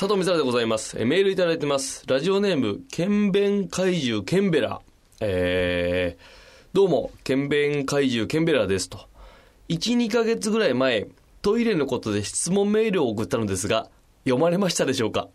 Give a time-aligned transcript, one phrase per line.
[0.00, 0.96] 佐藤美沙でございます。
[0.98, 2.04] えメールいただいてます。
[2.06, 4.80] ラジオネーム、剣弁怪獣ケンベラ。
[5.20, 6.24] えー、
[6.72, 9.00] どうも、剣弁怪獣ケンベラですと。
[9.68, 11.08] 1、2ヶ月ぐらい前、
[11.42, 13.90] トイレのことで質問メールを送ったのですが、
[14.24, 15.28] 読まれましたでしょうか？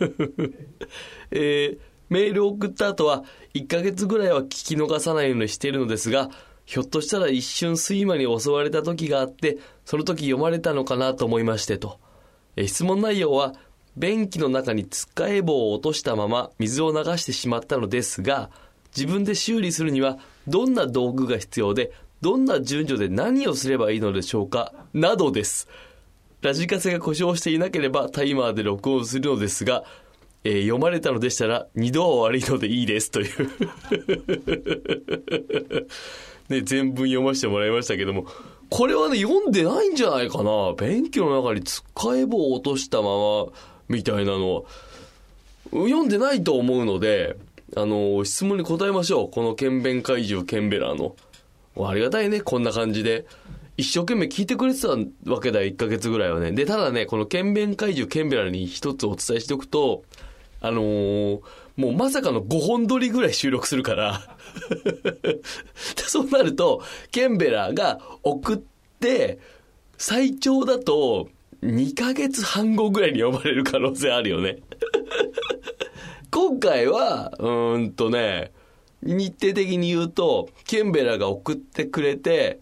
[1.32, 1.78] えー
[2.10, 3.24] メールを送った後は、
[3.54, 6.28] 1ヶ月ぐらいは聞き逃さないようにしているのですが、
[6.66, 9.56] ひょっとしたら一瞬睡魔に襲われた時があって、
[9.86, 11.98] その時読まれたのかなと思いましてと。
[12.56, 13.54] えー質問内容は、
[13.96, 18.50] 便器の中につっかえ棒を落としたまま水を流してしまったのですが、
[18.96, 20.18] 自分で修理するには
[20.48, 25.68] どんな道具が必要で、どんな順序で何をすればいいのでしょうかなどです。
[26.42, 29.84] ラジカセが故障していなければタイマーで録音するのですが、
[30.42, 33.50] えー読まれたのでしたら二度は悪いのでいいですという。
[36.48, 38.26] ね、全文読ませてもらいましたけども、
[38.70, 40.74] これはね、読んでないんじゃないかな。
[40.78, 43.46] 便器の中につっかえ棒を落としたまま、
[43.90, 44.62] みたいなのは、
[45.72, 47.36] 読んでないと思うので、
[47.76, 49.30] あの、質問に答えましょう。
[49.30, 51.14] この剣弁怪獣ケンベラーの。
[51.86, 53.26] ありがたいね、こんな感じで。
[53.76, 56.52] 一生懸命聞いてくれてたわけだ、1ヶ月ぐらいはね。
[56.52, 60.04] で、ただね、この剣弁怪獣ケンベラーに一つお伝えしておくと、
[60.60, 61.40] あのー
[61.76, 64.36] もうまさかの5本撮りぐらい収録するから、
[65.96, 68.58] そうなると、ケンベラーが送っ
[69.00, 69.38] て、
[69.96, 71.30] 最長だと
[71.62, 74.58] 2ヶ月半後ぐらいに読まれる可能性あるよね。
[76.30, 78.52] 今回は、うーんとね、
[79.02, 82.60] 日程的に言うと、ケンベラが送ってくれて、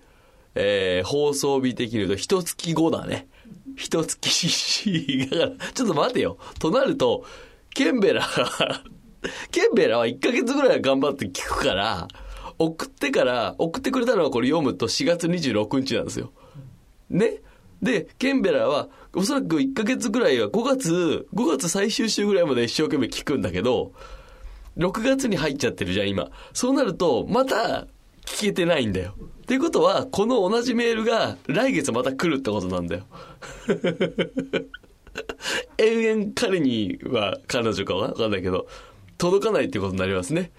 [0.55, 3.29] えー放送日的に言うと、一月後だね。
[3.77, 6.39] 一月、だから、ちょっと待てよ。
[6.59, 7.25] となると、
[7.75, 8.83] ケンベラが、
[9.53, 12.09] ケンベラは1ヶ月ぐらいは頑張って聞くから、
[12.59, 16.33] 送ってから、送ってくれたのはこれ読むと4月26日なんですよ。
[17.09, 17.41] ね？
[17.83, 23.93] で、ケンベラは、おそらく1ヶ月ぐらいは5月、5月最終週ぐらいまで一生懸命聞くんだけど、
[24.77, 26.31] 6月に入っちゃってるじゃん、今。
[26.53, 27.87] そうなると、また、
[28.25, 29.15] 聞けてないんだよ。
[29.19, 33.05] っていうことは、この同じメールが来月また来るってことなんだよ。
[35.79, 38.67] 延々彼には、彼女かわかんないけど、
[39.17, 40.51] 届かないってことになりますね。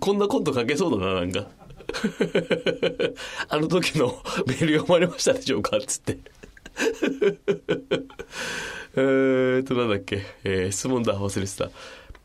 [0.00, 1.46] こんなコント書けそうだな、なんか。
[3.48, 6.18] あの時のメール読まれましたでしょうかつって。
[8.96, 10.22] えーっと、なんだっけ？
[10.44, 11.70] えー質問だ、忘れてた。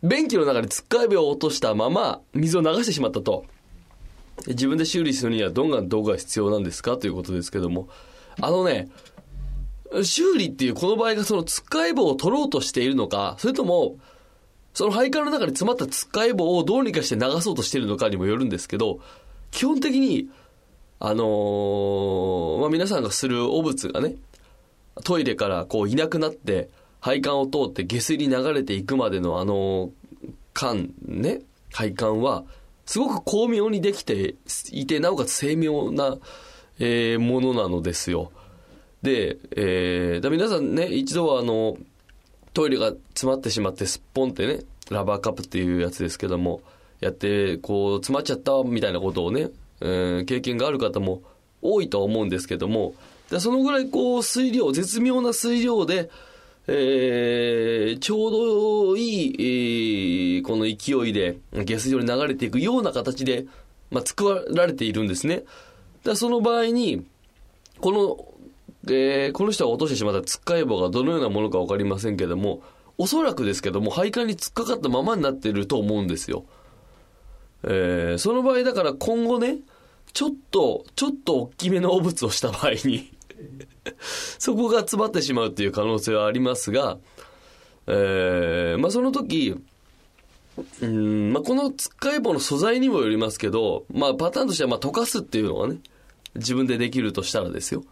[0.02, 3.46] 便器の中につっかえ棒を落としたまま水を流してしまったと。
[4.48, 6.98] 自分で修理するにはどんな道具が必要なんですか？
[6.98, 7.90] ということですけども。
[8.42, 8.88] あのね、
[10.04, 13.98] 修理っていうこの場合がそのつっかえ棒を取ろうとしているのか、それとも、
[14.74, 19.02] その配管の中に詰まったつっかえ棒をどうにかして流そうとしているのかにもよるんですけど、
[19.52, 20.30] 基本的に、
[21.00, 24.16] あのーまあ、皆さんがする汚物がね、
[25.04, 29.92] トイレからこういなくなって、配管を通って下水に流れていくまでのあの
[30.54, 32.44] 管ね、配管は、
[32.86, 34.36] すごく巧妙にできて
[34.72, 36.18] いて、なおかつ精妙な、
[36.80, 38.32] えーものなのですよ。
[39.02, 41.78] で、えーだ皆さんね、一度はあの、
[42.54, 46.62] トイレが詰まってしまってすっぽんってね、ラバーカップっていうやつですけども、
[47.00, 49.50] やって、こう、詰まっちゃったみたいなことをね、
[49.82, 51.22] えー経験がある方も
[51.62, 52.96] 多いとは思うんですけども、
[53.30, 56.10] でそのぐらいこう、水量、絶妙な水量で、
[56.68, 63.46] えーちょうどいい、えーこの勢いで下水道に流れていくような形で、
[63.92, 65.44] まあ、作られているんですね。
[66.04, 67.06] だその場合に、
[67.82, 72.62] この、えーこの人が落としてしまったつっかえ棒がどのようなものか分かりませんけども、
[72.98, 76.46] おそらくですけども、配管に突っかかったままになってると思うんですよ。
[77.64, 79.58] えーその場合だから今後ね、
[80.14, 83.12] ちょっと、ちょっと大きめの汚物をした場合に、
[84.40, 86.98] そこが詰まってしまうっていう可能性はありますが、
[87.88, 89.56] えーまあその時、
[90.82, 95.78] うんまあ、このつっかえ棒の素材にもよりますけど、まあ、パターンとしてはまあ溶かすっていうのがね、
[96.36, 97.84] 自分でできるとしたらですよ。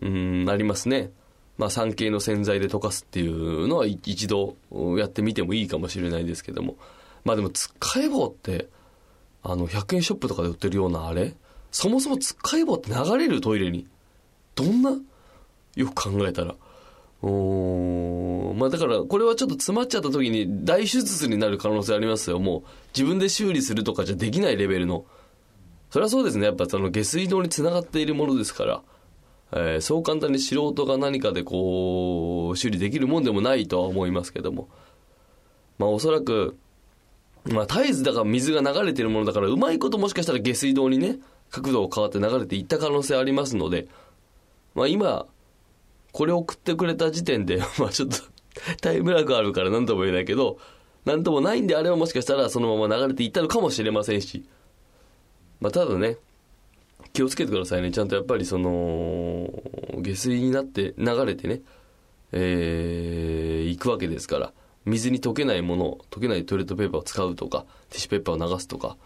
[0.00, 1.10] うん、ありますね。
[1.58, 4.56] まあ、酸系の洗剤で溶かすっていうのは一一度
[4.98, 6.76] やってみてもいいかもしれないですけども。
[7.24, 8.68] まあでも、つっかえ棒って、
[9.42, 11.34] あの、100円ショップとかで売ってるようなあれ
[11.70, 13.86] そもそもつっかえ棒って流れるトイレに。
[14.54, 14.90] どんな？
[15.76, 16.54] よく考えたら。
[17.22, 22.38] おーまあだから、これはちょっと詰まっちゃった時に大手術になる可能性ありますよ。
[22.40, 22.62] もう、
[22.94, 25.04] 自分で修理するとかじゃできないレベルの。
[25.90, 26.46] それはそうですね。
[26.46, 28.82] やっぱその下水道につながっているものですから。
[29.52, 34.68] えーそう簡単に素人が何かでこう、修理できるもんでもないとは思いますけども。
[35.78, 36.56] まあおそらく、
[37.44, 41.18] まあ絶えずだから水が流れてるものだから、うまいこともしかしたら下水道にね、
[41.50, 43.86] 角度を変わって流れていった可能性ありますので、
[44.74, 45.26] まあ今、
[46.12, 48.16] これを送ってくれた時点で、 まあちょっと
[48.80, 50.58] タイムラグあるから何とも言えないけど、
[51.04, 54.44] 何ともないんであればもしかしたらそのまま流れていったのかもしれませんし。
[55.60, 56.16] まあ、ただね、
[57.12, 57.90] 気をつけてくださいね。
[57.90, 59.48] ちゃんとやっぱりその、
[59.98, 61.62] 下水になって流れてね、
[62.32, 64.52] えー、行くわけですから、
[64.84, 68.96] 水に溶けないもの、溶けないトイレットペーパーを使うとか、ティッシュペーパーを流すとか、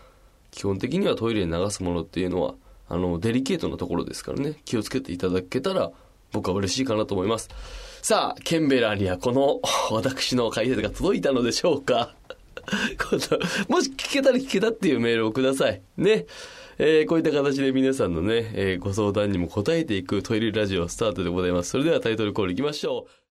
[0.51, 2.55] 基本的にはトイレに流すものっていうのは、
[2.89, 5.91] あの、デリケートなところですからね、気をつけていただけたら、
[6.33, 7.49] 僕は嬉しいかなと思います。
[8.03, 9.61] さあ、ケンベラーにはこの、
[9.91, 12.15] 私の解説が届いたのでしょうか
[13.69, 15.83] もし聞けたら聞けたっていうメールをください。
[15.97, 16.27] ね。
[16.79, 21.71] えー、こういった形で皆さんのね、えー、ご相談にも答えていくトイレラジオスタートでございます。
[21.71, 23.11] それではタイトルコールいきましょう。